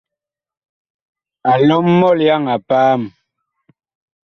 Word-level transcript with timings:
A 1.49 1.51
lɔm 1.67 1.85
mɔlyaŋ 1.99 2.43
a 2.55 2.57
paam. 2.67 3.01